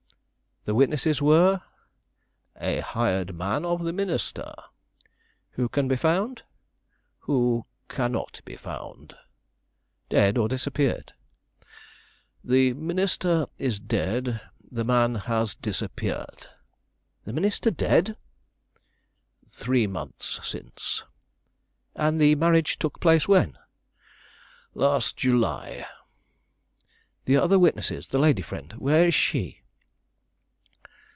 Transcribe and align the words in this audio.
"The 0.63 0.75
witnesses 0.75 1.23
were" 1.23 1.63
"A 2.75 2.81
hired 2.81 3.33
man 3.33 3.65
of 3.65 3.83
the 3.83 3.91
minister" 3.91 4.53
"Who 5.53 5.67
can 5.67 5.87
be 5.87 5.95
found?" 5.95 6.43
"Who 7.21 7.65
cannot 7.89 8.41
be 8.45 8.55
found." 8.57 9.15
"Dead 10.09 10.37
or 10.37 10.47
disappeared?" 10.47 11.13
"The 12.43 12.73
minister 12.73 13.47
is 13.57 13.79
dead, 13.79 14.39
the 14.69 14.83
man 14.83 15.15
has 15.15 15.55
disappeared." 15.55 16.45
"The 17.25 17.33
minister 17.33 17.71
dead!" 17.71 18.15
"Three 19.49 19.87
months 19.87 20.47
since." 20.47 21.03
"And 21.95 22.21
the 22.21 22.35
marriage 22.35 22.77
took 22.77 22.99
place 22.99 23.27
when?" 23.27 23.57
"Last 24.75 25.17
July." 25.17 25.87
"The 27.25 27.37
other 27.37 27.57
witness, 27.57 28.05
the 28.07 28.19
lady 28.19 28.43
friend, 28.43 28.73
where 28.73 29.07
is 29.07 29.15
she?" 29.15 29.57